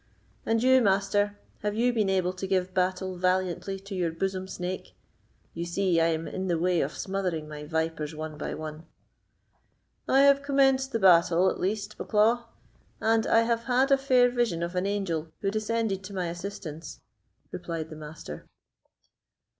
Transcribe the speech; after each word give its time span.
And 0.47 0.63
you, 0.63 0.81
master, 0.81 1.37
have 1.59 1.75
you 1.75 1.93
been 1.93 2.09
able 2.09 2.33
to 2.33 2.47
give 2.47 2.73
battle 2.73 3.17
valiantly 3.17 3.79
to 3.81 3.93
your 3.93 4.11
bosom 4.11 4.47
snake? 4.47 4.95
You 5.53 5.63
see 5.63 6.01
I 6.01 6.07
am 6.07 6.27
in 6.27 6.47
the 6.47 6.57
way 6.57 6.81
of 6.81 6.97
smothering 6.97 7.47
my 7.47 7.65
vipers 7.67 8.15
one 8.15 8.35
by 8.35 8.55
one." 8.55 8.87
"I 10.07 10.21
have 10.21 10.41
commenced 10.41 10.91
the 10.91 10.97
battle, 10.97 11.51
at 11.51 11.59
least, 11.59 11.99
Bucklaw, 11.99 12.45
and 12.99 13.27
I 13.27 13.41
have 13.41 13.65
had 13.65 13.91
a 13.91 13.95
fair 13.99 14.27
vision 14.27 14.63
of 14.63 14.73
an 14.73 14.87
angel 14.87 15.27
who 15.41 15.51
descended 15.51 16.03
to 16.05 16.15
my 16.15 16.29
assistance," 16.29 16.99
replied 17.51 17.91
the 17.91 17.95
Master. 17.95 18.47